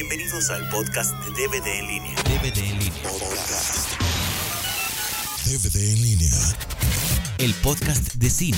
[0.00, 2.14] Bienvenidos al podcast de DVD en línea.
[2.22, 3.02] DVD en línea.
[5.44, 6.30] DVD en línea.
[7.38, 8.56] El podcast de cine.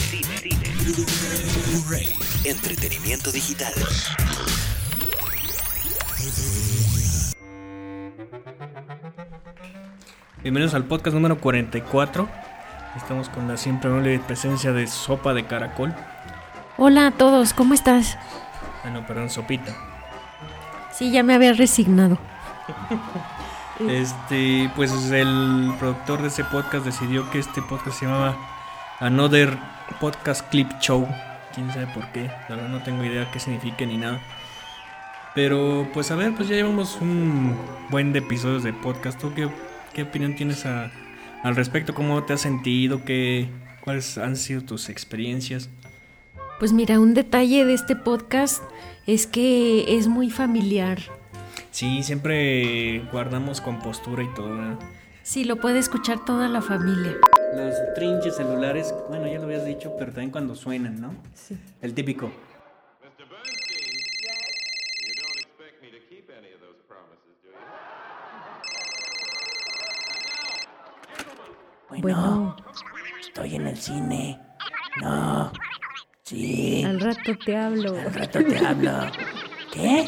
[1.71, 2.13] Blu-ray.
[2.45, 3.73] Entretenimiento digital.
[10.43, 12.29] Bienvenidos al podcast número 44.
[12.97, 15.95] Estamos con la siempre amable presencia de Sopa de Caracol.
[16.77, 18.19] Hola a todos, ¿cómo estás?
[18.85, 19.90] Ah, no, perdón, Sopita.
[20.93, 22.19] Sí, ya me había resignado.
[23.89, 28.37] Este, pues el productor de ese podcast decidió que este podcast se llamaba
[28.99, 29.57] Another
[30.01, 31.09] Podcast Clip Show.
[31.55, 34.21] Quién sabe por qué, la verdad no tengo idea qué significa ni nada.
[35.35, 37.57] Pero pues a ver, pues ya llevamos un
[37.89, 39.19] buen de episodios de podcast.
[39.19, 39.49] ¿Tú qué,
[39.95, 40.91] qué opinión tienes a-
[41.43, 41.95] al respecto?
[41.95, 43.05] ¿Cómo te has sentido?
[43.05, 43.49] ¿Qué,
[43.81, 45.71] ¿Cuáles han sido tus experiencias?
[46.59, 48.63] Pues mira, un detalle de este podcast
[49.15, 51.01] es que es muy familiar.
[51.73, 54.51] Sí, siempre guardamos compostura y todo.
[54.55, 54.79] ¿verdad?
[55.23, 57.17] Sí, lo puede escuchar toda la familia.
[57.55, 61.15] Los trinches celulares, bueno, ya lo habías dicho, pero también cuando suenan, ¿no?
[61.35, 61.59] Sí.
[61.83, 62.27] El típico.
[62.29, 63.29] Mr.
[63.29, 63.99] Bernstein.
[65.07, 67.51] You don't expect me to keep any of those promises, do
[71.97, 72.03] you?
[72.03, 72.57] Bueno,
[73.21, 74.39] Estoy en el cine.
[75.03, 75.51] No.
[76.31, 76.85] Sí.
[76.87, 77.97] al rato te hablo.
[77.99, 78.93] Al rato te hablo.
[79.73, 80.07] ¿Qué?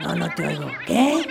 [0.00, 0.70] No, no te oigo.
[0.86, 1.26] ¿Qué?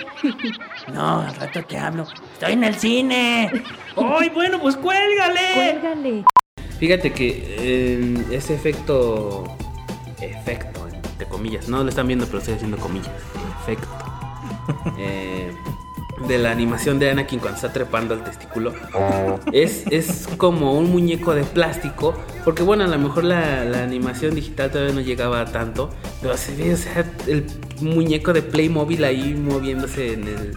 [0.92, 2.06] No, al rato te hablo.
[2.34, 3.50] Estoy en el cine.
[3.96, 5.40] ¡Ay, bueno, pues cuélgale!
[5.54, 6.24] Cuélgale.
[6.78, 9.44] Fíjate que eh, ese efecto,
[10.20, 13.10] efecto, entre comillas, no lo están viendo, pero estoy haciendo comillas,
[13.62, 13.88] efecto,
[14.98, 15.50] eh,
[16.28, 18.72] de la animación de Anakin cuando está trepando al testículo,
[19.52, 22.14] es, es como un muñeco de plástico,
[22.44, 25.90] porque bueno, a lo mejor la, la animación digital todavía no llegaba a tanto,
[26.22, 27.46] pero se ve, o sea, el
[27.80, 30.56] muñeco de Playmobil ahí moviéndose en el,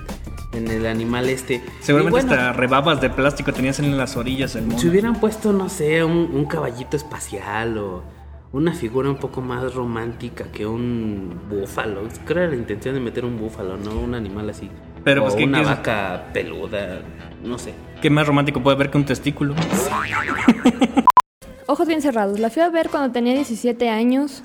[0.53, 1.61] en el animal este.
[1.81, 4.79] Seguramente bueno, hasta rebabas de plástico tenías en las orillas el mono.
[4.79, 8.03] si hubieran puesto, no sé, un, un caballito espacial o
[8.51, 12.01] una figura un poco más romántica que un búfalo.
[12.01, 14.69] Creo que era la intención de meter un búfalo, no un animal así.
[15.03, 17.01] Pero, o pues, ¿qué- una vaca peluda,
[17.43, 17.73] no sé.
[18.01, 19.55] ¿Qué más romántico puede haber que un testículo?
[21.67, 22.39] Ojos bien cerrados.
[22.39, 24.43] La fui a ver cuando tenía 17 años.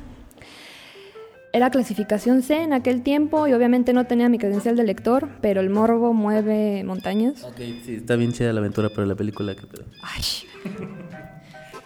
[1.53, 5.60] Era clasificación C en aquel tiempo y obviamente no tenía mi credencial de lector, pero
[5.60, 7.44] el morbo mueve montañas.
[7.44, 9.84] Ok, sí, está bien chida la aventura, pero la película que pedo.
[10.03, 10.22] Ay,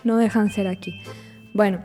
[0.05, 1.03] no dejan ser aquí.
[1.53, 1.81] Bueno,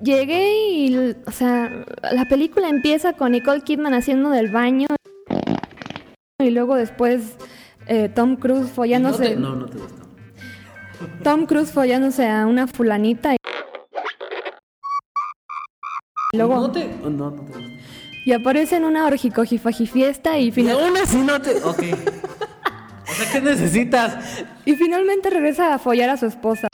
[0.00, 0.96] llegué y,
[1.26, 1.70] o sea,
[2.10, 4.86] la película empieza con Nicole Kidman haciendo del baño
[6.38, 7.36] y luego después
[7.86, 9.22] eh, Tom Cruise follándose.
[9.22, 10.02] No, te- no, no te gusta.
[11.22, 13.36] Tom Cruise follándose a una fulanita y
[16.36, 17.58] luego No te, no, no te gusta.
[18.26, 21.56] y aparece en una orgicojifajifiesta y, final- Aún así no te.
[21.62, 21.82] Ok.
[23.08, 24.44] O sea, ¿qué necesitas?
[24.66, 26.68] y finalmente regresa a follar a su esposa.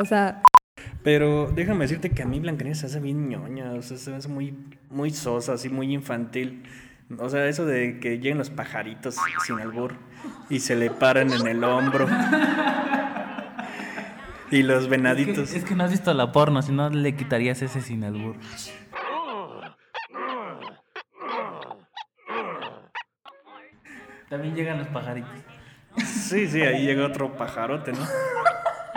[0.00, 0.42] O sea,
[1.02, 4.28] Pero déjame decirte que a mí Blancanieves se hace bien ñoña, o sea, se hace
[4.28, 4.54] muy,
[4.90, 6.62] muy sosa, así muy infantil.
[7.18, 9.16] O sea, eso de que lleguen los pajaritos
[9.46, 9.94] sin albur
[10.48, 12.08] y se le paran en el hombro.
[14.50, 15.52] Y los venaditos.
[15.52, 18.36] Es que no has visto la porno, si no le quitarías ese sin albur.
[24.28, 25.30] También llegan los pajaritos.
[26.04, 28.00] Sí, sí, ahí llega otro pajarote, ¿no?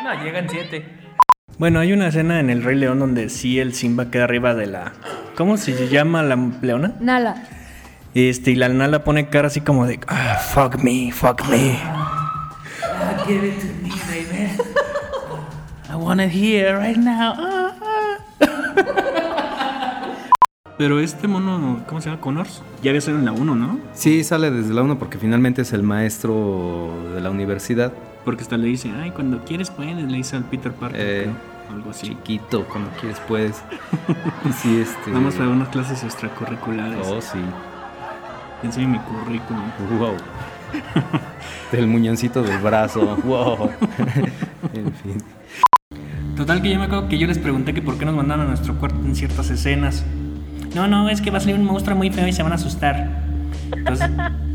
[0.03, 0.85] No, llegan siete.
[1.57, 4.67] Bueno, hay una escena en El Rey León donde sí el Simba queda arriba de
[4.67, 4.93] la...
[5.35, 6.95] ¿Cómo se llama la leona?
[6.99, 7.43] Nala.
[8.17, 9.99] Este, y la Nala pone cara así como de...
[10.07, 11.77] Ah, fuck me, fuck me.
[13.27, 14.57] Give it to me, baby.
[15.87, 17.35] I want it here, right now.
[17.37, 18.17] Ah, ah.
[20.79, 22.19] Pero este mono, ¿cómo se llama?
[22.19, 22.63] Connors.
[22.81, 23.79] Ya había salido en la 1, ¿no?
[23.93, 27.93] Sí, sale desde la 1 porque finalmente es el maestro de la universidad.
[28.25, 30.99] Porque hasta le dice, ay, cuando quieres puedes, le dice al Peter Parker.
[30.99, 31.35] Eh, creo,
[31.75, 32.07] algo así.
[32.07, 33.61] Chiquito, cuando quieres puedes.
[34.59, 35.11] Sí, este.
[35.11, 37.05] Vamos a unas clases extracurriculares.
[37.05, 37.37] Oh, sí.
[38.63, 39.63] Enseño mi currículum.
[39.99, 40.15] Wow.
[41.71, 43.17] Del muñoncito del brazo.
[43.23, 43.69] Wow.
[44.73, 45.17] en fin.
[46.35, 48.49] Total que yo me acuerdo que yo les pregunté que por qué nos mandaron a
[48.49, 50.05] nuestro cuarto en ciertas escenas.
[50.75, 52.55] No, no, es que va a salir un monstruo muy feo y se van a
[52.55, 53.09] asustar.
[53.75, 54.09] Entonces,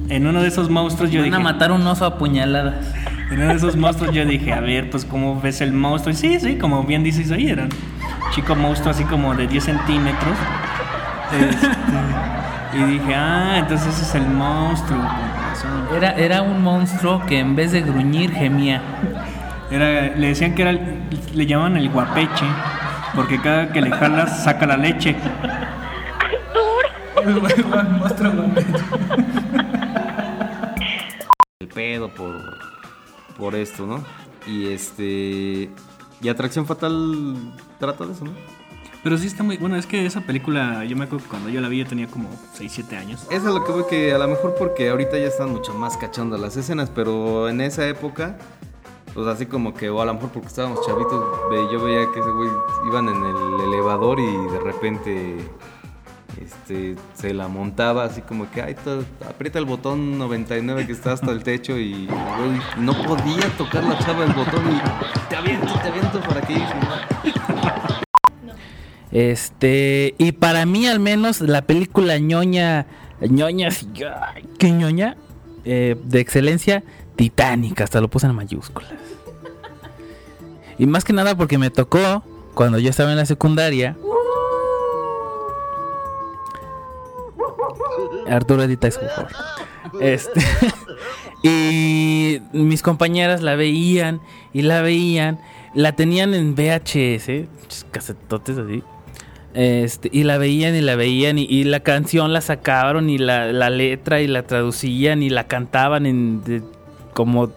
[0.08, 1.36] en uno de esos monstruos yo Van dije...
[1.36, 2.86] a matar un oso a puñaladas.
[3.30, 6.12] En uno de esos monstruos yo dije, a ver, pues cómo ves el monstruo.
[6.12, 7.70] Y sí, sí, como bien dices ahí, era un
[8.32, 10.36] chico monstruo así como de 10 centímetros.
[11.32, 11.66] Este,
[12.72, 15.00] y dije, ah, entonces ese es el monstruo.
[15.94, 18.80] Era, era un monstruo que en vez de gruñir gemía.
[19.70, 21.02] Era, le decían que era, el-
[21.34, 22.44] le llamaban el guapeche,
[23.14, 25.16] porque cada que le jalas saca la leche.
[27.24, 28.66] El monstruo gourmet.
[31.60, 32.58] el pedo por,
[33.38, 34.02] por esto, ¿no?
[34.46, 35.70] Y este.
[36.20, 37.36] Y Atracción Fatal
[37.78, 38.32] trata de eso, ¿no?
[39.02, 39.56] Pero sí está muy.
[39.56, 42.06] Bueno, es que esa película, yo me acuerdo que cuando yo la vi, yo tenía
[42.06, 43.26] como 6, 7 años.
[43.30, 45.96] Es a lo que veo que a lo mejor porque ahorita ya están mucho más
[45.96, 48.38] cachondas las escenas, pero en esa época,
[49.12, 51.24] pues así como que, o a lo mejor porque estábamos chavitos,
[51.72, 52.48] yo veía que ese güey
[52.86, 55.36] iban en el elevador y de repente
[56.40, 58.76] este, se la montaba así como que, ay,
[59.28, 62.08] aprieta el botón 99 que está hasta el techo y
[62.78, 66.54] no podía tocar la chava el botón y te aviento, te aviento para que
[69.12, 72.86] Este, y para mí al menos la película ñoña,
[73.20, 73.68] ñoña,
[74.58, 75.16] qué ñoña,
[75.64, 76.82] eh, de excelencia,
[77.14, 78.90] Titanic, hasta lo puse en mayúsculas.
[80.78, 82.24] Y más que nada porque me tocó
[82.54, 83.96] cuando yo estaba en la secundaria.
[88.28, 89.32] Arturo edita por favor.
[90.00, 90.40] Este,
[91.42, 94.22] y mis compañeras la veían
[94.54, 95.38] y la veían,
[95.74, 97.46] la tenían en VHS,
[97.90, 98.82] casetotes así.
[99.54, 103.52] Este, y la veían y la veían y, y la canción la sacaron y la,
[103.52, 106.62] la letra y la traducían y la cantaban en de-
[107.12, 107.52] como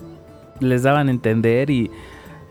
[0.60, 1.90] les daban a entender y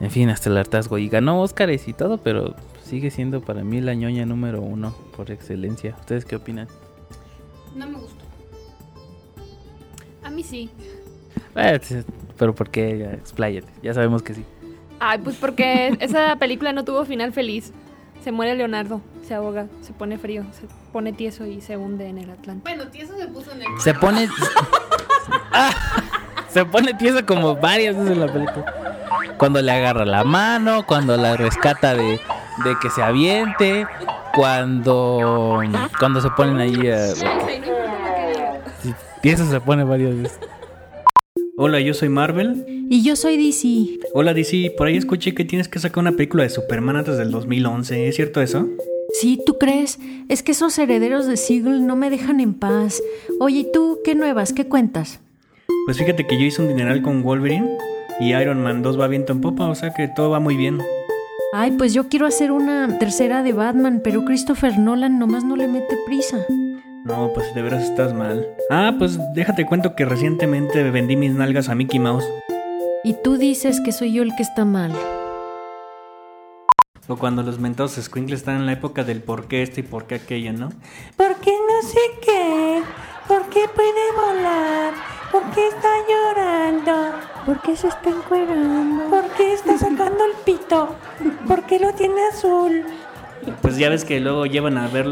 [0.00, 3.82] en fin hasta el hartazgo y ganó Óscares y todo pero sigue siendo para mí
[3.82, 6.69] la ñoña número uno por excelencia ustedes qué opinan
[7.76, 8.25] No me gustó.
[10.23, 10.70] A mí sí.
[11.56, 11.81] Eh,
[12.38, 14.44] pero por qué Ya, expláyate ya sabemos que sí
[15.00, 17.73] Ay, pues porque esa película no tuvo final feliz.
[18.22, 22.19] Se muere Leonardo, se ahoga, se pone frío, se pone tieso y se hunde en
[22.19, 22.62] el Atlántico.
[22.62, 23.81] Bueno, tieso se puso en el.
[23.81, 24.28] se pone
[25.52, 25.70] Ah,
[26.49, 28.75] se pone tiesa como varias veces en la película
[29.38, 32.20] cuando le agarra la mano cuando la rescata de,
[32.64, 33.87] de que se aviente
[34.34, 35.62] cuando
[35.99, 36.72] cuando se ponen ahí
[39.22, 40.40] tiesa se pone varias veces
[41.56, 42.84] Hola, yo soy Marvel.
[42.91, 44.01] Y yo soy DC.
[44.13, 44.75] Hola, DC.
[44.77, 48.09] Por ahí escuché que tienes que sacar una película de Superman antes del 2011.
[48.09, 48.69] ¿Es cierto eso?
[49.13, 49.99] Sí, ¿tú crees?
[50.29, 53.03] Es que esos herederos de Sigil no me dejan en paz.
[53.41, 54.53] Oye, ¿y tú qué nuevas?
[54.53, 55.21] ¿Qué cuentas?
[55.87, 57.69] Pues fíjate que yo hice un dineral con Wolverine
[58.21, 60.81] y Iron Man 2 va viento en popa, o sea que todo va muy bien.
[61.53, 65.69] Ay, pues yo quiero hacer una tercera de Batman, pero Christopher Nolan nomás no le
[65.69, 66.45] mete prisa.
[67.05, 68.47] No, pues de veras estás mal.
[68.71, 72.25] Ah, pues déjate cuento que recientemente vendí mis nalgas a Mickey Mouse.
[73.05, 74.93] Y tú dices que soy yo el que está mal.
[77.06, 80.06] O cuando los mentados squinkles están en la época del por qué esto y por
[80.06, 80.71] qué aquello, ¿no?
[81.19, 82.83] ¿Por qué no sé qué?
[83.29, 84.95] ¿Por qué puede volar?
[85.31, 87.19] ¿Por qué está llorando?
[87.45, 89.05] ¿Por qué se está encuerando?
[89.11, 90.97] ¿Por qué está sacando el pito?
[91.47, 92.85] ¿Por qué lo tiene azul?
[93.61, 95.07] Pues ya ves que luego llevan a ver,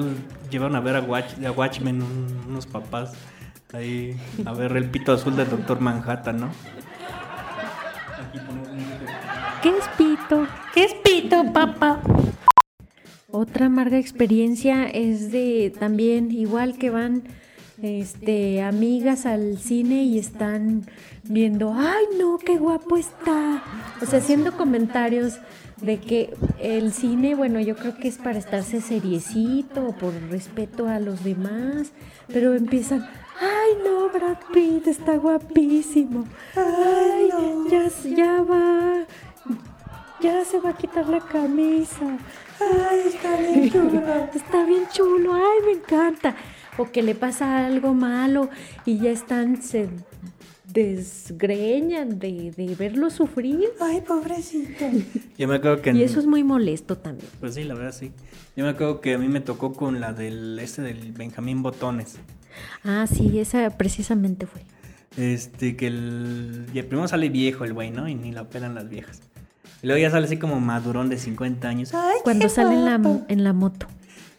[0.50, 3.12] llevan a ver a, Watch, a Watchmen un- unos papás
[3.74, 4.16] ahí
[4.46, 6.48] a ver el pito azul del Doctor Manhattan, ¿no?
[9.62, 10.46] ¿Qué es pito?
[10.74, 12.00] ¿Qué es pito, papá?
[13.30, 17.22] Otra amarga experiencia es de también igual que van
[17.82, 20.86] este amigas al cine y están
[21.24, 23.62] viendo, ay no, qué guapo está.
[24.00, 25.38] O sea, haciendo comentarios
[25.80, 31.00] de que el cine, bueno, yo creo que es para estarse seriecito, por respeto a
[31.00, 31.92] los demás,
[32.28, 33.08] pero empiezan,
[33.40, 36.26] ay no, Brad Pitt está guapísimo.
[36.56, 37.28] Ay,
[37.70, 39.06] ya, ya va,
[40.20, 42.18] ya se va a quitar la camisa.
[42.60, 44.02] Ay, está bien chulo.
[44.34, 45.34] Está bien chulo.
[45.34, 46.36] Ay, me encanta.
[46.78, 48.48] O que le pasa algo malo
[48.86, 49.88] y ya están, se
[50.72, 53.68] desgreñan de, de verlo sufrir.
[53.80, 54.84] Ay, pobrecito.
[55.38, 55.90] Yo me acuerdo que...
[55.90, 57.28] en- Y eso es muy molesto también.
[57.40, 58.12] Pues sí, la verdad sí.
[58.56, 62.16] Yo me acuerdo que a mí me tocó con la del este del Benjamín Botones.
[62.84, 64.62] Ah, sí, esa precisamente fue.
[65.16, 66.66] Este, que el.
[66.72, 68.08] Y primero sale viejo el güey, ¿no?
[68.08, 69.20] Y ni la pelan las viejas.
[69.82, 71.92] Y luego ya sale así como madurón de 50 años.
[71.94, 73.24] Ay, Cuando qué sale en la, guapo.
[73.28, 73.86] en la moto.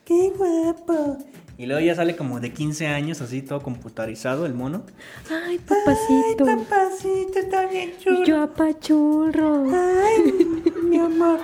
[0.06, 1.18] Qué guapo.
[1.58, 4.84] Y luego ya sale como de 15 años, así todo computarizado el mono.
[5.30, 6.46] Ay, Ay, papacito.
[6.46, 8.24] papacito, está bien chulo.
[8.26, 9.66] Yo apachurro.
[9.72, 10.34] Ay,
[10.90, 11.40] mi amor.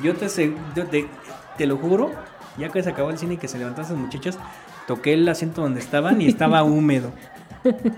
[0.00, 0.26] Yo te,
[0.74, 1.06] yo te,
[1.58, 2.10] te lo juro,
[2.58, 4.38] ya que se acabó el cine y que se levantaron esos muchachos,
[4.86, 7.12] toqué el asiento donde estaban y estaba húmedo.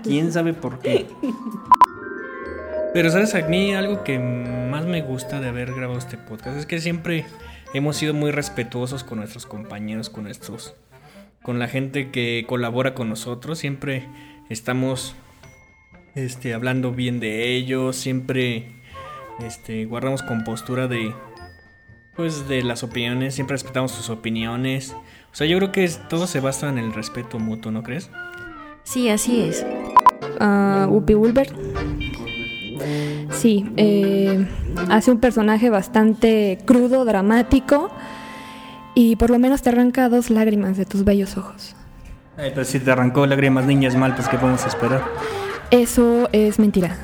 [0.03, 1.07] ¿Quién sabe por qué?
[2.93, 6.65] Pero sabes, a mí algo que más me gusta de haber grabado este podcast es
[6.65, 7.25] que siempre
[7.73, 10.73] hemos sido muy respetuosos con nuestros compañeros, con nuestros,
[11.43, 13.59] con la gente que colabora con nosotros.
[13.59, 14.07] Siempre
[14.49, 15.15] estamos,
[16.15, 17.97] este, hablando bien de ellos.
[17.97, 18.71] Siempre,
[19.45, 21.13] este, guardamos compostura de,
[22.15, 23.35] pues, de las opiniones.
[23.35, 24.95] Siempre respetamos sus opiniones.
[25.31, 28.09] O sea, yo creo que es- todo se basa en el respeto mutuo, ¿no crees?
[28.83, 29.65] Sí, así es.
[30.39, 31.53] Ah, Whoopi Wolver.
[33.31, 34.47] Sí, eh,
[34.89, 37.89] hace un personaje bastante crudo, dramático
[38.95, 41.75] y por lo menos te arranca dos lágrimas de tus bellos ojos.
[42.37, 45.03] Ay, pero si te arrancó lágrimas niñas mal, pues ¿qué podemos esperar?
[45.71, 46.97] Eso es mentira.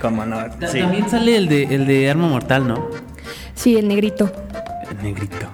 [0.00, 0.40] ¿Cómo no?
[0.70, 0.80] Sí.
[0.80, 2.88] También sale el de, el de Arma Mortal, ¿no?
[3.54, 4.30] Sí, el negrito.
[4.90, 5.47] El negrito.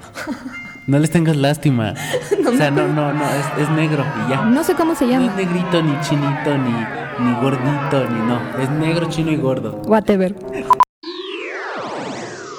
[0.86, 1.94] No les tengas lástima.
[2.46, 4.42] o sea, no, no, no, es, es negro y ya.
[4.44, 5.34] No sé cómo se No es llama.
[5.36, 8.40] negrito, ni chinito, ni, ni gordito, ni no.
[8.60, 9.80] Es negro, chino y gordo.
[9.86, 10.34] Whatever.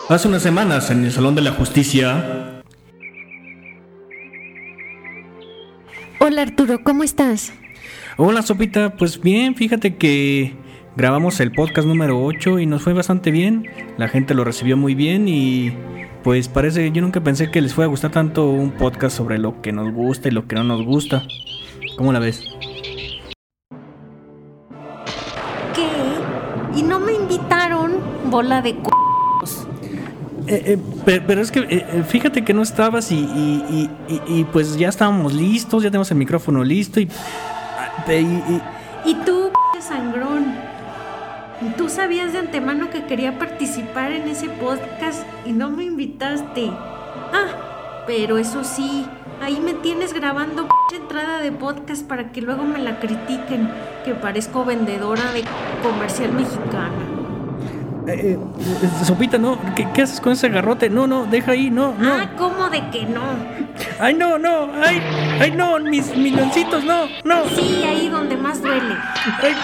[0.10, 2.62] Hace unas semanas en el Salón de la Justicia.
[6.20, 7.53] Hola Arturo, ¿cómo estás?
[8.17, 10.55] Hola Sopita, pues bien, fíjate que
[10.96, 13.68] grabamos el podcast número 8 y nos fue bastante bien.
[13.98, 15.74] La gente lo recibió muy bien y
[16.24, 19.62] pues parece, yo nunca pensé que les fuera a gustar tanto un podcast sobre lo
[19.62, 21.24] que nos gusta y lo que no nos gusta.
[21.98, 22.44] ¿Cómo la ves?
[25.75, 26.80] ¿Qué?
[26.80, 27.94] ¿Y no me invitaron?
[28.30, 28.78] Bola de c...
[30.48, 34.44] Eh, eh, pe- pero, es que eh, fíjate que no estabas y, y- y- y-
[34.44, 37.08] pues ya estábamos listos, ya tenemos el micrófono listo y...
[37.80, 38.62] ah, y- y-
[39.06, 39.50] ¿Y tú,
[39.80, 40.54] sangrón?
[41.78, 46.70] ¿Tú sabías de antemano que quería participar en ese podcast y no me invitaste?
[47.34, 49.06] Ah, pero eso sí,
[49.42, 53.70] ahí me tienes grabando p entrada de podcast para que luego me la critiquen,
[54.04, 55.44] que parezco vendedora de
[55.82, 56.92] comercial mexicana.
[58.08, 60.90] eh, eh, Sopita, no, ¿qué, qué haces con ese garrote?
[60.90, 62.14] No, no, deja ahí, no, no.
[62.16, 63.22] Ah, ¿cómo de que no?
[64.00, 65.02] Ay, no, no, ay,
[65.40, 67.46] ay, no, mis milloncitos, no, no.
[67.56, 68.96] Sí, ahí donde más duele.
[69.42, 69.56] Ay.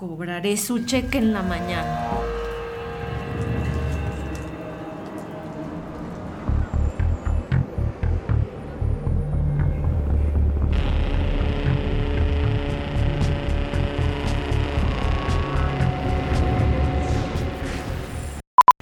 [0.00, 2.08] Cobraré su cheque en la mañana.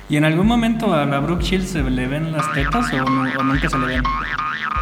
[0.08, 3.68] ¿Y en algún momento a la Brooke Shields se le ven las tetas o, nunca
[3.68, 4.02] se le ven?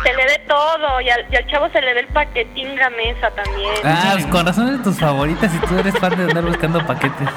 [0.02, 3.30] Se le ve todo y al, y al chavo se le ve el paquetín gamesa
[3.30, 3.74] también.
[3.84, 7.28] Ah, pues con razón eres tus favoritas y tú eres fan de andar buscando paquetes.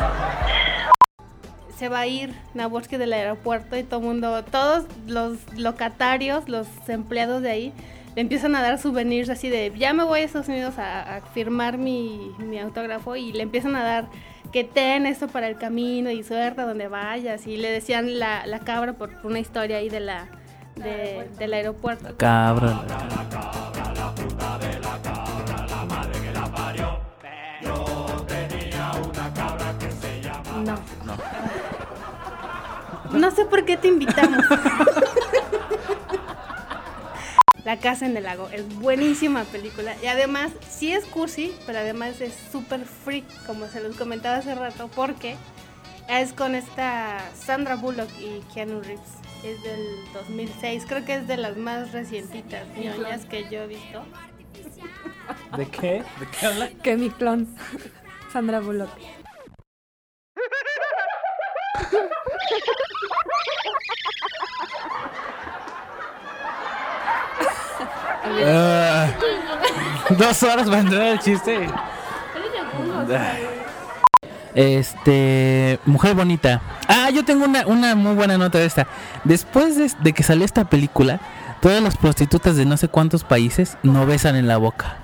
[1.78, 7.42] se va a ir Naborski del aeropuerto y todo mundo, todos los locatarios, los empleados
[7.42, 7.74] de ahí,
[8.16, 11.22] le empiezan a dar souvenirs así de, ya me voy a Estados Unidos a, a
[11.22, 14.06] firmar mi, mi autógrafo y le empiezan a dar
[14.52, 18.46] que ten esto para el camino y suerte a donde vayas y le decían la,
[18.46, 20.28] la cabra por una historia ahí de la,
[20.80, 22.16] de- del aeropuerto.
[22.18, 22.82] Cabrón.
[30.66, 30.78] No.
[33.18, 34.44] No sé por qué te invitamos.
[37.66, 42.20] La casa en el lago es buenísima película y además sí es cursi, pero además
[42.22, 45.36] es súper freak, como se los comentaba hace rato, porque
[46.08, 49.02] es con esta Sandra Bullock y Keanu Reeves.
[49.44, 54.04] Es del 2006, creo que es de las más recientitas ñoñas que yo he visto.
[55.56, 56.04] ¿De qué?
[56.20, 56.70] ¿De qué habla?
[56.84, 57.48] Que mi clon.
[58.34, 58.90] Sandra Bullock.
[68.46, 69.10] Ah,
[70.10, 71.68] dos horas para entrar al chiste.
[74.56, 76.62] Este, mujer bonita.
[76.88, 78.88] Ah, yo tengo una, una muy buena nota de esta.
[79.24, 81.20] Después de, de que salió esta película,
[81.62, 84.98] todas las prostitutas de no sé cuántos países no besan en la boca.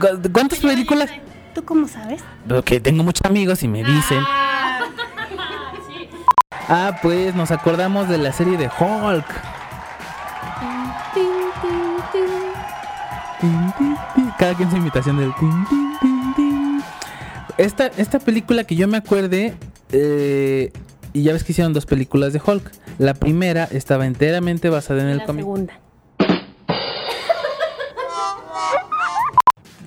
[0.00, 1.10] ¿Cu- ¿Cuántas películas?
[1.54, 2.22] ¿Tú cómo sabes?
[2.48, 4.22] Porque tengo muchos amigos y me dicen.
[6.70, 9.24] Ah, pues nos acordamos de la serie de Hulk.
[14.38, 15.87] Cada quien su imitación del tin.
[17.58, 19.54] Esta, esta película que yo me acuerde,
[19.92, 20.72] eh,
[21.12, 22.70] y ya ves que hicieron dos películas de Hulk.
[22.98, 25.42] La primera estaba enteramente basada en el La cómic.
[25.44, 25.80] segunda.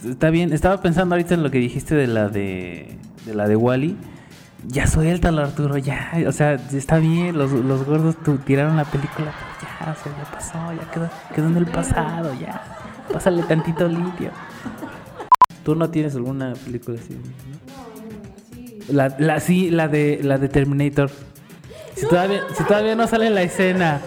[0.08, 3.56] Está bien, estaba pensando ahorita en lo que dijiste de la de, de la de
[3.56, 3.96] Wally.
[4.68, 6.12] Ya suéltalo, Arturo, ya.
[6.28, 10.18] O sea, está bien, los, los gordos tu- tiraron la película, pero ya, o sea,
[10.18, 12.62] ya pasó, ya quedó, quedó en el pasado, ya.
[13.14, 14.32] Pásale tantito limpio.
[15.64, 17.14] ¿Tú no tienes alguna película así?
[17.14, 17.22] ¿no?
[18.92, 21.10] La, la, sí, la de, la de Terminator.
[21.96, 24.02] Si todavía, si todavía no sale la escena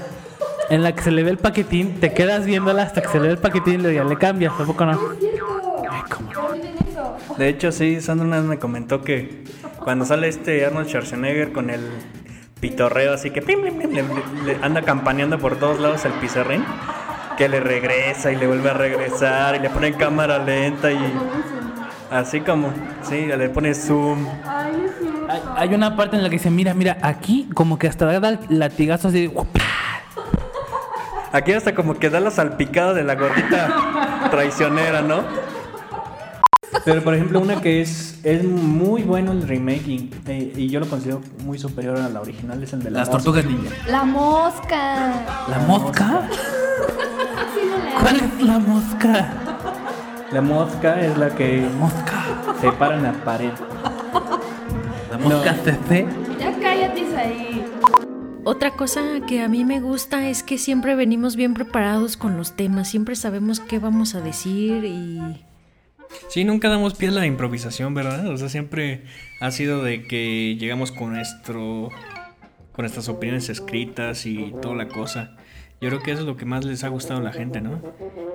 [0.70, 3.26] en la que se le ve el paquetín, te quedas viéndola hasta que se le
[3.28, 4.98] ve el paquetín y ya le cambias, tampoco no.
[5.90, 7.36] Ay, cómo no.
[7.36, 9.44] De hecho, sí, Sandra una vez me comentó que
[9.82, 11.80] cuando sale este Arnold Schwarzenegger con el
[12.60, 16.12] pitorreo así que pim, pim, pim, le, le- le anda campaneando por todos lados el
[16.14, 16.64] pizarrín,
[17.36, 20.98] que le regresa y le vuelve a regresar y le pone cámara lenta y
[22.10, 22.72] así como,
[23.02, 24.26] sí, le pone zoom.
[25.34, 28.38] Hay, hay una parte en la que dice, mira, mira, aquí como que hasta da
[28.48, 29.32] latigazos de...
[31.32, 35.22] Aquí hasta como que da la salpicada de la gordita traicionera, ¿no?
[36.84, 40.80] Pero por ejemplo, una que es, es muy bueno el remake y, eh, y yo
[40.80, 43.22] lo considero muy superior a la original es el de la Las mosca.
[43.24, 43.74] tortugas ninja.
[43.88, 45.12] La mosca.
[45.48, 46.22] ¿La mosca?
[48.00, 49.32] ¿Cuál es la mosca?
[50.30, 51.66] La mosca es la que
[52.60, 53.50] se para en la pared.
[55.14, 56.06] La mosca CC.
[56.40, 57.64] Ya cállate, Isaí.
[58.42, 62.56] Otra cosa que a mí me gusta es que siempre venimos bien preparados con los
[62.56, 65.20] temas, siempre sabemos qué vamos a decir y
[66.28, 68.26] Sí, nunca damos pie a la improvisación, ¿verdad?
[68.26, 69.04] O sea, siempre
[69.40, 71.90] ha sido de que llegamos con nuestro
[72.72, 75.36] con nuestras opiniones escritas y toda la cosa.
[75.80, 77.80] Yo creo que eso es lo que más les ha gustado a la gente, ¿no?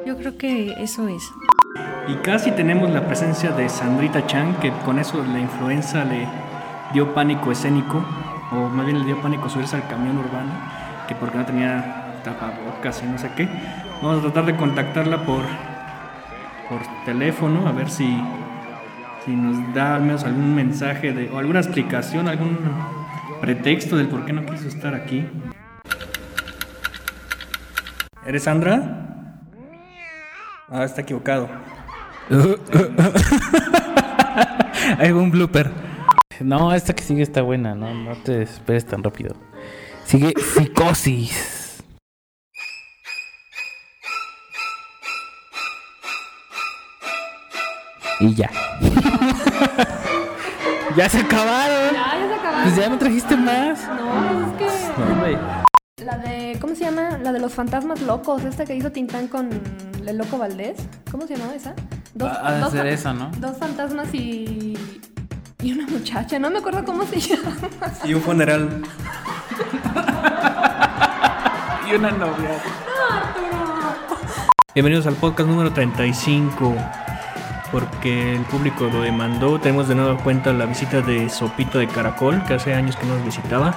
[0.05, 1.29] yo creo que eso es.
[2.07, 6.25] Y casi tenemos la presencia de Sandrita Chan, que con eso la influenza le
[6.93, 8.03] dio pánico escénico,
[8.51, 10.51] o más bien le dio pánico subirse al camión urbano,
[11.07, 13.47] que porque no tenía tapabocas y no sé qué.
[14.01, 15.41] Vamos a tratar de contactarla por,
[16.69, 18.21] por teléfono, a ver si,
[19.25, 22.57] si nos da al menos algún mensaje de, o alguna explicación, algún
[23.41, 25.27] pretexto del por qué no quiso estar aquí.
[28.25, 29.05] ¿Eres Sandra?
[30.69, 31.49] Ah, está equivocado.
[34.99, 35.88] Hay un blooper.
[36.41, 39.35] No, esta que sigue está buena, no, no te desesperes tan rápido.
[40.05, 41.83] Sigue psicosis.
[48.19, 48.49] Y ya.
[50.97, 51.93] ya se acabaron.
[51.93, 52.63] Ya, ya se acabaron.
[52.63, 53.87] Pues ya no trajiste más.
[53.87, 54.65] No, es que.
[54.99, 55.63] No.
[56.05, 56.57] La de.
[56.59, 57.17] ¿Cómo se llama?
[57.23, 58.43] La de los fantasmas locos.
[58.43, 59.49] Esta que hizo Tintán con
[60.05, 60.77] el loco Valdés.
[61.11, 61.73] ¿Cómo se llamaba esa?
[62.21, 63.31] Ha de ser fa- esa, ¿no?
[63.37, 64.77] Dos fantasmas y.
[65.61, 66.39] Y una muchacha.
[66.39, 67.51] No me acuerdo cómo se llama.
[68.05, 68.81] Y un funeral.
[71.89, 72.51] y una novia.
[74.73, 76.75] Bienvenidos al podcast número 35.
[77.73, 79.59] Porque el público lo demandó.
[79.59, 83.15] Tenemos de nuevo cuenta la visita de Sopito de Caracol, que hace años que no
[83.15, 83.75] nos visitaba.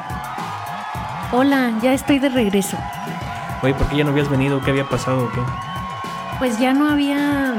[1.33, 2.77] Hola, ya estoy de regreso.
[3.63, 4.61] Oye, ¿por qué ya no habías venido?
[4.61, 5.25] ¿Qué había pasado?
[5.25, 5.41] o ¿Qué?
[6.39, 7.55] Pues ya no había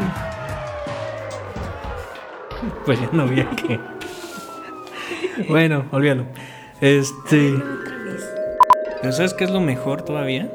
[2.86, 3.80] Pues ya no había que.
[5.50, 6.26] bueno, olvídalo.
[6.82, 7.56] Este.
[9.02, 10.52] Pero ¿sabes qué es lo mejor todavía?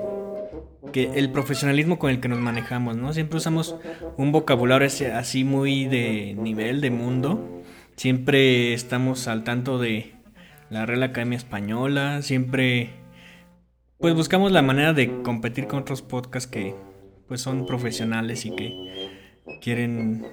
[0.93, 3.13] Que el profesionalismo con el que nos manejamos, ¿no?
[3.13, 3.77] Siempre usamos
[4.17, 7.63] un vocabulario así muy de nivel, de mundo.
[7.97, 10.13] Siempre estamos al tanto de
[10.71, 12.23] la Real Academia Española.
[12.23, 12.91] Siempre.
[13.99, 16.75] Pues buscamos la manera de competir con otros podcasts que
[17.27, 18.73] pues son profesionales y que
[19.61, 20.25] quieren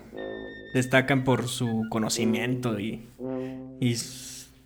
[0.76, 3.08] destacan por su conocimiento y,
[3.80, 3.96] y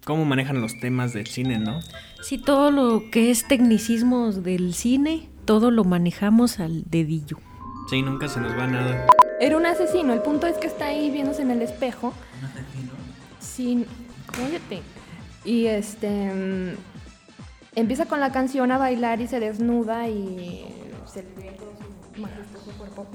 [0.10, 1.82] cómo manejan los temas del cine, ¿no?
[2.24, 7.38] Sí, todo lo que es tecnicismos del cine, todo lo manejamos al dedillo.
[7.92, 9.06] Sí, nunca se nos va nada.
[9.40, 10.12] Era un asesino.
[10.14, 12.12] El punto es que está ahí viéndose en el espejo.
[12.40, 12.92] ¿Un asesino?
[13.40, 13.86] Sí,
[14.36, 14.82] cállate.
[15.46, 16.10] Y este.
[16.10, 16.76] mm,
[17.76, 20.66] empieza con la canción a bailar y se desnuda y
[21.06, 21.72] se le ve todo
[22.16, 23.06] su majestuoso cuerpo.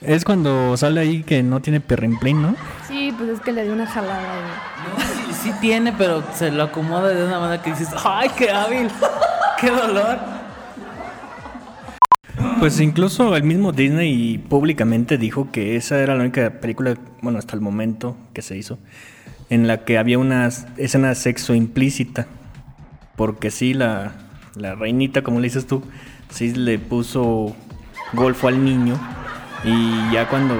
[0.00, 2.54] Es cuando sale ahí que no tiene perrimplín, ¿no?
[2.88, 4.22] Sí, pues es que le dio una jalada.
[4.96, 5.09] y- Sí,
[5.42, 8.88] sí tiene, pero se lo acomoda de una manera que dices, ¡ay, qué hábil!
[9.60, 10.18] ¡Qué dolor!
[12.58, 17.54] Pues incluso el mismo Disney públicamente dijo que esa era la única película, bueno, hasta
[17.54, 18.78] el momento que se hizo,
[19.48, 22.26] en la que había una escena de sexo implícita.
[23.16, 24.12] Porque sí, la,
[24.54, 25.82] la reinita, como le dices tú,
[26.30, 27.54] sí le puso
[28.12, 28.98] golfo al niño
[29.64, 30.54] y ya cuando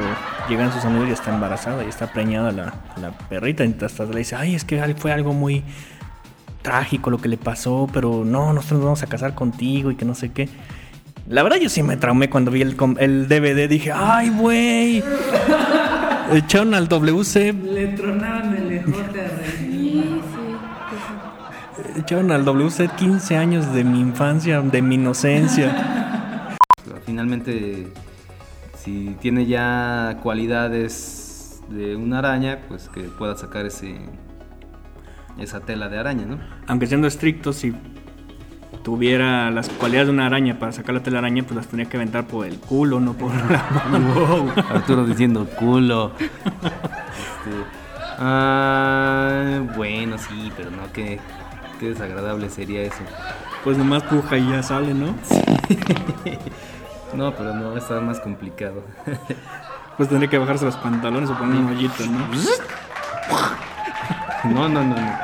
[0.48, 3.64] llegan sus amigos ya está embarazada, ya está preñada la, la perrita.
[3.64, 5.62] Y hasta le dice, ay, es que fue algo muy
[6.62, 10.04] trágico lo que le pasó, pero no, nosotros nos vamos a casar contigo y que
[10.04, 10.48] no sé qué.
[11.28, 15.02] La verdad yo sí me traumé cuando vi el, DVD, dije, ay, güey.
[16.32, 19.26] Echaron al WC, Le tronaban el ejote
[19.58, 20.20] Sí,
[21.92, 21.98] sí.
[21.98, 26.56] echaron al WC 15 años de mi infancia, de mi inocencia.
[27.04, 27.88] Finalmente,
[28.82, 33.96] si tiene ya cualidades de una araña, pues que pueda sacar ese
[35.38, 36.38] esa tela de araña, ¿no?
[36.66, 37.74] Aunque siendo estricto, si
[38.82, 42.26] tuviera las cualidades de una araña para sacar la telaraña, pues las tenía que aventar
[42.26, 44.52] por el culo, no por la mano.
[44.70, 46.12] Arturo diciendo culo.
[46.18, 47.80] este.
[48.18, 51.18] Ah, bueno, sí, pero no, qué,
[51.78, 53.02] qué desagradable sería eso.
[53.64, 55.14] Pues nomás puja y ya sale, ¿no?
[57.14, 58.82] No, pero no, está más complicado.
[59.96, 62.20] Pues tendría que bajarse los pantalones o poner un hoyito, ¿no?
[64.50, 65.18] No, no, no, no.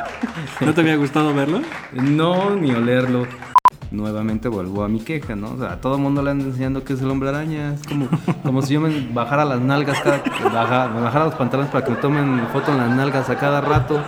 [0.60, 1.62] ¿No te había gustado verlo?
[1.92, 3.26] No, ni olerlo.
[3.90, 5.52] Nuevamente vuelvo a mi queja, ¿no?
[5.52, 7.72] O sea, a todo el mundo le anda enseñando que es el hombre araña.
[7.72, 8.08] Es como,
[8.42, 10.20] como si yo me bajara las nalgas cada...
[10.52, 13.62] baja- me bajara los pantalones para que me tomen foto en las nalgas a cada
[13.62, 13.98] rato.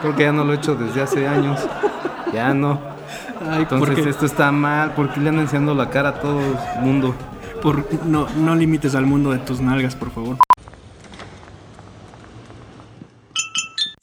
[0.00, 1.60] Creo que ya no lo he hecho desde hace años.
[2.32, 2.95] Ya no.
[3.48, 4.94] Ay, ¿por Entonces esto está mal.
[4.94, 7.14] ¿Por qué le andan enseñando la cara a todo el mundo?
[7.62, 10.38] Por, no, no limites al mundo de tus nalgas, por favor.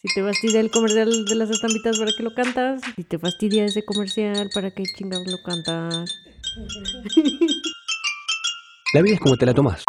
[0.02, 2.82] Si te fastidia el comercial de las estampitas, ¿para qué lo cantas?
[2.96, 6.14] Si te fastidia ese comercial, ¿para qué chingados lo cantas?
[8.94, 9.84] La vida es como te la tomas.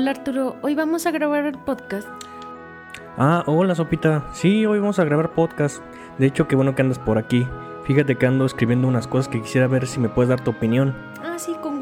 [0.00, 2.06] Hola Arturo, hoy vamos a grabar el podcast.
[3.16, 4.28] Ah, hola Sopita.
[4.32, 5.82] Sí, hoy vamos a grabar podcast.
[6.18, 7.48] De hecho, qué bueno que andas por aquí.
[7.82, 10.94] Fíjate que ando escribiendo unas cosas que quisiera ver si me puedes dar tu opinión.
[11.20, 11.77] Ah, sí, con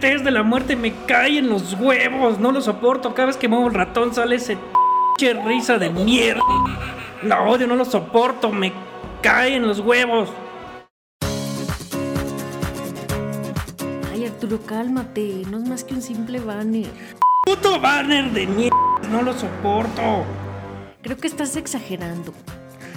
[0.00, 2.38] test de la muerte me cae en los huevos.
[2.40, 3.14] No lo soporto.
[3.14, 4.56] Cada vez que muevo el ratón sale ese
[5.46, 6.40] risa de mierda.
[7.22, 8.50] Lo odio, no lo soporto.
[8.50, 8.72] Me
[9.22, 10.30] cae en los huevos.
[14.12, 15.42] Ay Arturo, cálmate.
[15.50, 16.88] No es más que un simple banner.
[17.44, 18.76] Puto banner de mierda.
[19.10, 20.24] No lo soporto.
[21.02, 22.32] Creo que estás exagerando.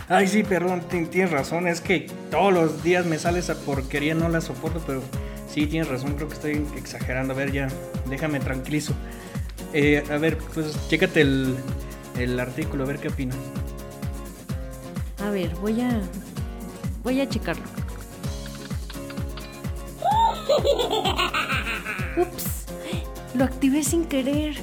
[0.10, 1.68] Ay, sí, perdón, ti- tienes razón.
[1.68, 5.02] Es que todos los días me sale esa porquería, no la soporto, pero
[5.54, 6.16] sí, tienes razón.
[6.16, 7.34] Creo que estoy exagerando.
[7.34, 7.68] A ver, ya,
[8.10, 8.94] déjame tranquilizo.
[9.74, 11.56] Eh, a ver, pues chécate el,
[12.18, 13.38] el artículo, a ver qué opinas.
[15.20, 16.02] A ver, voy a.
[17.04, 17.64] Voy a checarlo.
[22.18, 22.66] Ups,
[23.34, 24.56] lo activé sin querer.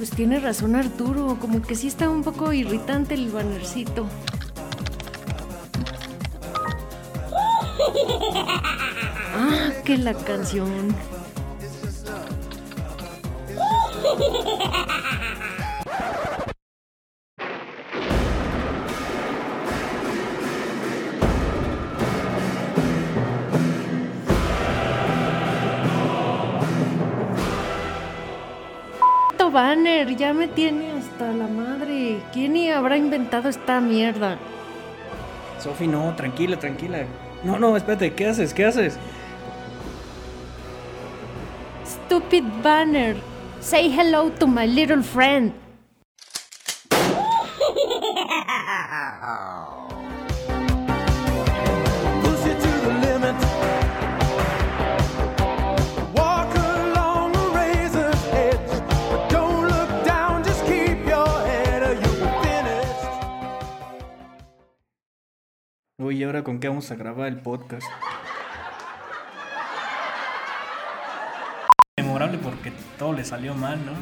[0.00, 4.06] Pues tiene razón Arturo, como que sí está un poco irritante el bannercito.
[9.32, 10.94] Ah, que la canción.
[30.08, 32.22] Ya me tiene hasta la madre.
[32.32, 34.38] ¿Quién y habrá inventado esta mierda?
[35.58, 37.04] Sofi, no, tranquila, tranquila.
[37.44, 38.54] No, no, espérate, ¿qué haces?
[38.54, 38.96] ¿Qué haces?
[41.84, 43.16] Stupid banner.
[43.60, 45.52] Say hello to my little friend.
[66.10, 67.86] ¿y ahora con qué vamos a grabar el podcast?
[71.96, 73.92] Memorable porque todo le salió mal, ¿no?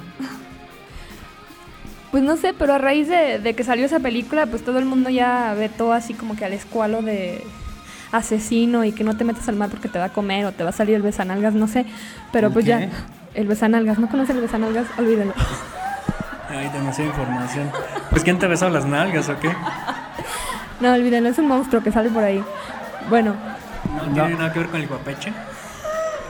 [2.11, 4.85] Pues no sé, pero a raíz de, de que salió esa película, pues todo el
[4.87, 7.43] mundo ya ve todo así como que al escualo de
[8.13, 10.65] asesino y que no te metas al mar porque te va a comer o te
[10.65, 11.85] va a salir el besanalgas, no sé.
[12.33, 12.71] Pero ¿El pues qué?
[12.71, 12.89] ya,
[13.35, 14.87] el besanalgas, ¿no conoces el besanalgas?
[14.99, 15.35] Olvídalo.
[16.49, 17.71] Hay demasiada información.
[18.11, 19.51] Pues ¿quién te ha besado las nalgas o qué?
[20.81, 22.43] No, olvídalo, es un monstruo que sale por ahí.
[23.09, 23.35] Bueno,
[23.95, 25.33] No, tiene nada que ver con el guapeche.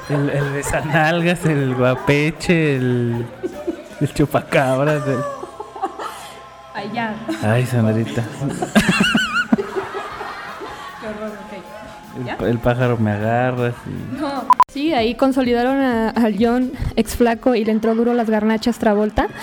[0.08, 3.26] El, el besanalgas, el guapeche, el,
[4.00, 5.06] el chupacabras.
[5.06, 5.18] el-
[6.74, 7.14] Ay, ya.
[7.42, 8.22] Ay, Sandrita.
[11.00, 12.24] Qué horror, ok.
[12.24, 12.36] ¿Ya?
[12.40, 13.70] El, el pájaro me agarra.
[13.84, 13.90] sí.
[14.18, 14.44] No.
[14.72, 19.26] Sí, ahí consolidaron a- al John ex flaco y le entró duro las garnachas Travolta.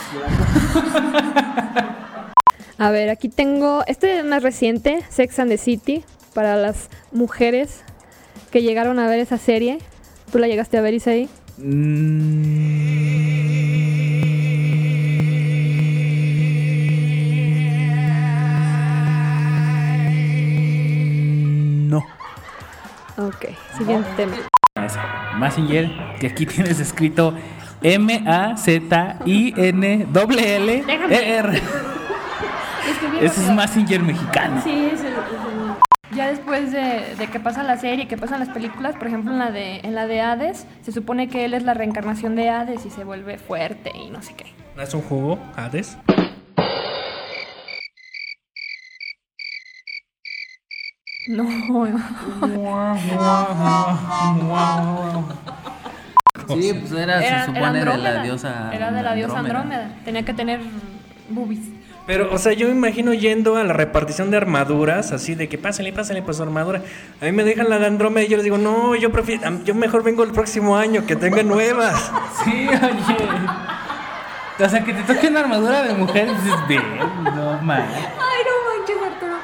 [2.86, 6.04] A ver, aquí tengo, este es más reciente, Sex and the City,
[6.36, 7.84] para las mujeres
[8.52, 9.80] que llegaron a ver esa serie.
[10.32, 11.28] ¿Tú la llegaste a ver, Isaí?
[21.90, 22.06] No.
[23.18, 23.46] Ok,
[23.80, 24.36] siguiente tema.
[25.40, 27.34] Massinger, que aquí tienes escrito
[27.82, 28.76] M-A-Z-I-N-L-L-E-R.
[32.90, 33.56] Es que bien Ese es rápido.
[33.56, 34.62] Massinger mexicano.
[34.64, 38.40] Sí, es el, es el- Ya después de, de que pasa la serie, que pasan
[38.40, 41.54] las películas, por ejemplo en la de en la de Hades, se supone que él
[41.54, 44.46] es la reencarnación de Hades y se vuelve fuerte y no sé qué.
[44.76, 45.98] ¿No es un jugo, Hades?
[51.28, 51.44] No.
[56.48, 58.72] Sí, pues era, se supone de la diosa.
[58.74, 59.90] Era de la diosa Andrómeda.
[60.06, 60.60] Tenía que tener
[61.30, 61.62] boobies.
[62.08, 65.58] Pero, o sea, yo me imagino yendo a la repartición de armaduras, así de que
[65.58, 66.84] pásale, pásale, pues su armadura.
[67.20, 69.74] A mí me dejan la de Andrómeda y yo les digo, no, yo prefiero, yo
[69.74, 72.12] mejor vengo el próximo año, que tenga nuevas.
[72.44, 73.18] Sí, oye.
[74.64, 76.84] O sea, que te toque una armadura de mujer, dices, bien,
[77.36, 77.82] no man.
[77.92, 79.36] Ay, no manches, Arturo.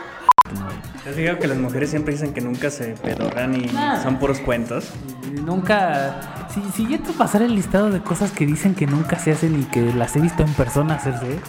[1.05, 3.99] Les digo que las mujeres siempre dicen que nunca se pedorran y Ah.
[4.03, 4.91] son puros cuentos.
[5.43, 6.47] Nunca.
[6.53, 9.59] Si, si yo te pasara el listado de cosas que dicen que nunca se hacen
[9.59, 11.39] y que las he visto en persona hacerse.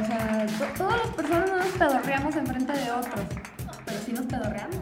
[0.00, 3.20] O sea, to- todas las personas no nos pedorreamos enfrente de otros.
[3.84, 4.76] Pero sí nos pedorreamos.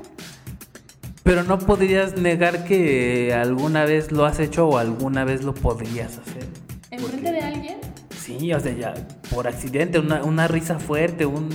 [1.22, 6.18] Pero no podrías negar que alguna vez lo has hecho o alguna vez lo podrías
[6.18, 6.46] hacer.
[6.90, 7.78] ¿Enfrente de alguien?
[8.16, 8.94] Sí, o sea, ya
[9.30, 11.48] por accidente, una, una risa fuerte, un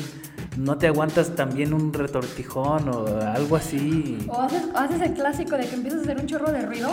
[0.57, 4.17] no te aguantas también un retortijón o algo así.
[4.27, 6.91] ¿O haces, o haces el clásico de que empiezas a hacer un chorro de ruido?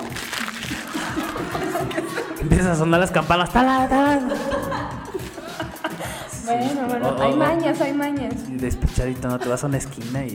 [2.41, 3.51] Empiezas a sonar las campanas.
[3.53, 4.21] ¡Tala, tala!
[6.47, 8.35] Bueno, bueno, hay mañas, hay mañas.
[8.49, 10.33] Y despechadito, no te vas a una esquina y.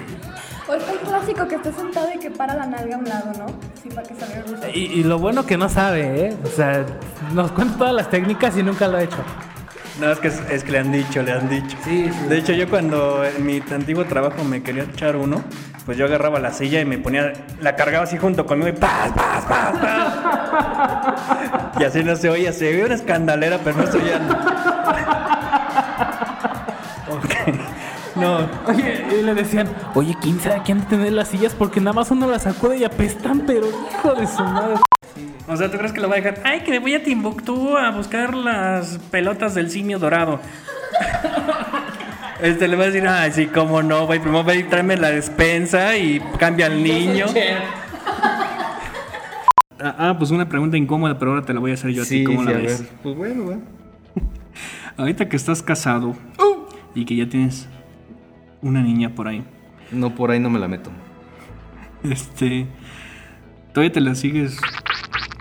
[0.68, 3.46] O el clásico que está sentado y que para la nalga a un lado, ¿no?
[3.82, 4.64] Sí, para que salga el ruso.
[4.74, 6.38] Y, y lo bueno que no sabe, ¿eh?
[6.44, 6.86] O sea,
[7.34, 9.24] nos cuenta todas las técnicas y nunca lo ha hecho.
[10.00, 11.78] No, es que, es, es que le han dicho, le han dicho.
[11.84, 12.28] Sí, sí.
[12.28, 15.44] De hecho, yo cuando en mi antiguo trabajo me quería echar uno,
[15.86, 19.12] pues yo agarraba la silla y me ponía, la cargaba así junto conmigo y ¡paz,
[19.14, 21.72] paz, paz, paz!
[21.80, 24.20] y así no se oía, se oía una escandalera, pero no se oía.
[28.22, 28.48] No.
[28.68, 31.54] Oye, y le decían, oye, ¿quién sabe quién tener las sillas?
[31.56, 34.76] Porque nada más uno las sacude y apestan, pero hijo de su madre.
[35.48, 36.42] O sea, ¿tú crees que lo va a dejar?
[36.46, 40.40] Ay, que me voy a Timbuktu a buscar las pelotas del simio dorado.
[42.42, 44.20] Este le va a decir, ay, sí, cómo no, güey.
[44.20, 47.28] Primero ve y tráeme la despensa y cambia al niño.
[49.80, 52.06] Ah, ah, pues una pregunta incómoda, pero ahora te la voy a hacer yo a
[52.06, 52.20] ti.
[52.20, 52.80] Sí, ¿Cómo sí, la a ves?
[52.82, 52.90] ver.
[53.04, 53.58] Pues bueno, va.
[54.98, 56.16] Ahorita que estás casado
[56.96, 57.68] y que ya tienes
[58.62, 59.44] una niña por ahí.
[59.92, 60.90] No, por ahí no me la meto.
[62.04, 62.68] Este.
[63.74, 64.58] ¿Todavía te la sigues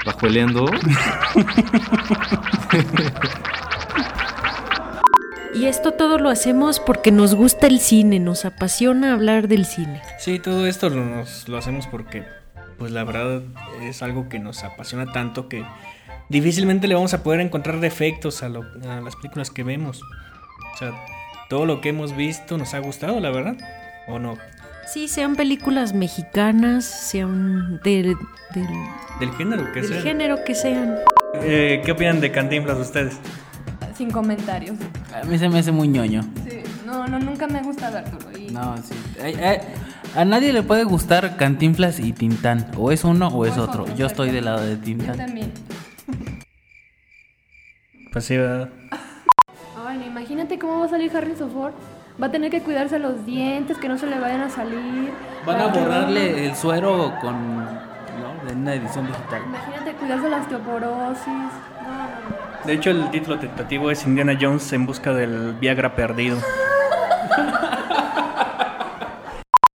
[0.05, 0.67] Pajueleando.
[5.53, 10.01] Y esto todo lo hacemos porque nos gusta el cine, nos apasiona hablar del cine.
[10.19, 12.25] Sí, todo esto lo, nos- lo hacemos porque,
[12.79, 13.43] pues la verdad
[13.83, 15.65] es algo que nos apasiona tanto que
[16.29, 20.01] difícilmente le vamos a poder encontrar defectos a, lo- a las películas que vemos.
[20.75, 20.93] O sea,
[21.51, 23.57] todo lo que hemos visto nos ha gustado, la verdad,
[24.07, 24.39] ¿o no?
[24.87, 28.15] Sí, sean películas mexicanas, sean del,
[28.55, 28.67] del,
[29.19, 30.01] Del género que del sea.
[30.03, 30.97] género que sean.
[31.43, 33.19] Eh, ¿Qué opinan de Cantinflas ustedes?
[33.97, 34.77] Sin comentarios.
[35.13, 36.23] A mí se me hace muy ñoño.
[36.49, 38.37] Sí, no, no, nunca me ha gustado Arturo.
[38.39, 38.95] Y No, sí.
[39.23, 39.59] Ay, ay,
[40.17, 42.71] a nadie le puede gustar Cantinflas y Tintán.
[42.77, 43.87] O es uno o es otro.
[43.97, 45.17] Yo estoy del lado de yo Tintán.
[45.17, 45.53] también.
[48.13, 48.71] Pues sí, ¿verdad?
[50.41, 51.75] Imagínate cómo va a salir Harrison Ford.
[52.21, 55.11] Va a tener que cuidarse los dientes, que no se le vayan a salir.
[55.45, 57.57] Van a borrarle el suero con.
[57.57, 58.49] ¿no?
[58.49, 59.43] De una edición digital.
[59.47, 61.27] Imagínate cuidarse la osteoporosis.
[61.27, 62.67] No.
[62.67, 66.39] De hecho, el título tentativo es Indiana Jones en busca del Viagra perdido.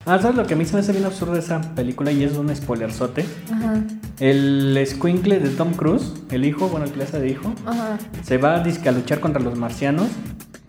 [0.08, 2.12] Ah, ¿sabes lo que a mí se me hace bien absurdo de esa película?
[2.12, 3.26] Y es un spoilerzote.
[3.52, 3.74] Ajá,
[4.20, 7.98] El squinkle de Tom Cruise, el hijo, bueno, el que le hace de hijo, ajá.
[8.22, 10.06] se va dizque, a luchar contra los marcianos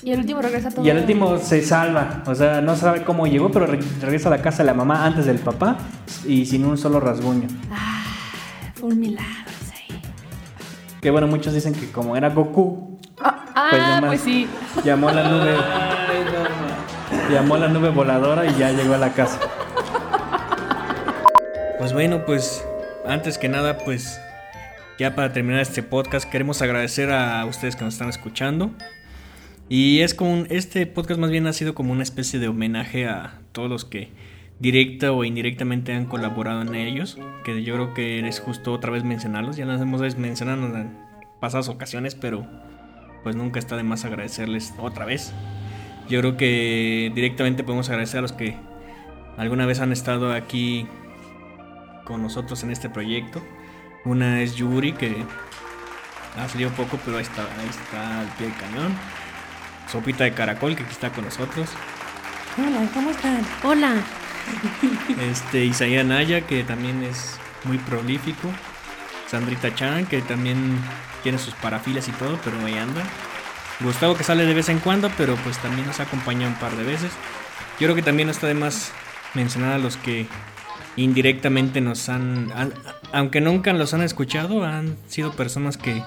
[0.07, 0.87] Y el último regresa todo.
[0.87, 2.23] y al último se salva.
[2.27, 5.05] O sea, no sabe cómo llegó, pero re- regresa a la casa de la mamá
[5.05, 5.79] antes del papá
[6.25, 7.49] y sin un solo rasguño.
[8.75, 9.33] Fue un milagro.
[11.03, 14.05] Que bueno, muchos dicen que como era Goku, Ah, Pues nomás.
[14.07, 14.47] pues sí.
[14.85, 15.57] llamó a la nube.
[17.33, 19.41] Llamó a la nube voladora y ya llegó a la casa.
[21.79, 22.65] Pues bueno, pues
[23.07, 24.21] antes que nada, pues
[24.99, 28.71] ya para terminar este podcast, queremos agradecer a ustedes que nos están escuchando.
[29.69, 33.41] Y es como este podcast más bien ha sido como una especie de homenaje a
[33.53, 34.11] todos los que
[34.61, 37.19] directa o indirectamente han colaborado en ellos.
[37.45, 39.57] Que yo creo que es justo otra vez mencionarlos.
[39.57, 40.97] Ya nos hemos mencionado en
[41.41, 42.47] pasadas ocasiones, pero
[43.25, 45.33] pues nunca está de más agradecerles otra vez.
[46.09, 48.57] Yo creo que directamente podemos agradecer a los que
[49.37, 50.87] alguna vez han estado aquí
[52.05, 53.43] con nosotros en este proyecto.
[54.05, 55.17] Una es Yuri, que
[56.39, 59.26] ha salido poco, pero ahí está, ahí está al pie del cañón.
[59.91, 61.69] Sopita de Caracol, que aquí está con nosotros.
[62.59, 63.41] Hola, ¿cómo están?
[63.63, 63.95] Hola.
[65.31, 68.51] Este, Isaías Naya, que también es muy prolífico.
[69.29, 70.79] Sandrita Chan, que también
[71.23, 73.03] tiene sus parafilas y todo, pero ahí anda.
[73.81, 76.85] Gustavo, que sale de vez en cuando, pero pues también nos acompaña un par de
[76.85, 77.11] veces.
[77.79, 78.93] Yo creo que también está de más
[79.35, 80.27] mencionar a los que
[80.97, 82.73] indirectamente nos han, han-
[83.13, 86.03] aunque nunca los han escuchado, han sido personas que,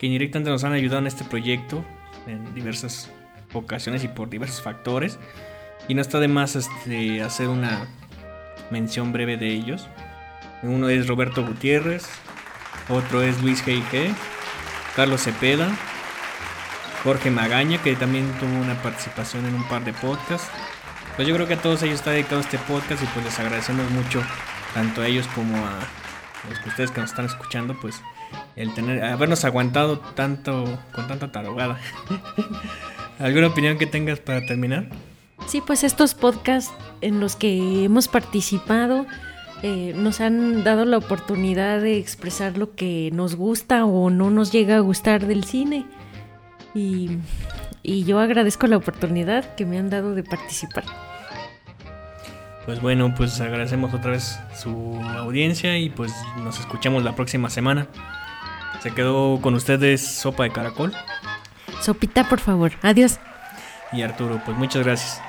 [0.00, 1.84] que indirectamente nos han ayudado en este proyecto
[2.30, 3.10] en diversas
[3.52, 5.18] ocasiones y por diversos factores.
[5.88, 7.86] Y no está de más este, hacer una
[8.70, 9.88] mención breve de ellos.
[10.62, 12.06] Uno es Roberto Gutiérrez,
[12.88, 14.12] otro es Luis G.I.G.,
[14.94, 15.68] Carlos Cepeda,
[17.02, 20.50] Jorge Magaña, que también tuvo una participación en un par de podcasts.
[21.16, 23.90] Pues yo creo que a todos ellos está dedicado este podcast y pues les agradecemos
[23.90, 24.22] mucho,
[24.74, 25.78] tanto a ellos como a
[26.48, 28.02] los que ustedes que nos están escuchando, pues
[28.56, 31.78] el tener, habernos aguantado tanto, con tanta tarugada.
[33.18, 34.88] ¿Alguna opinión que tengas para terminar?
[35.46, 39.06] Sí, pues estos podcasts en los que hemos participado
[39.62, 44.52] eh, nos han dado la oportunidad de expresar lo que nos gusta o no nos
[44.52, 45.86] llega a gustar del cine.
[46.74, 47.18] Y,
[47.82, 50.84] y yo agradezco la oportunidad que me han dado de participar.
[52.64, 57.88] Pues bueno, pues agradecemos otra vez su audiencia y pues nos escuchamos la próxima semana.
[58.82, 60.94] Se quedó con ustedes Sopa de Caracol
[61.82, 62.72] Sopita, por favor.
[62.82, 63.18] Adiós.
[63.92, 64.40] y Arturo.
[64.44, 65.20] Pues muchas gracias.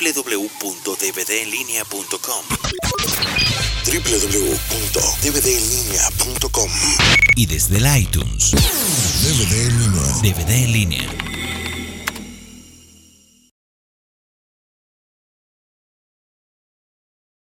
[0.00, 2.44] www.dvdenlinea.com.
[3.84, 6.70] www.dvdenlinea.com
[7.36, 8.52] Y desde el iTunes.
[8.52, 10.00] DVD en línea.
[10.22, 11.06] DVD en línea.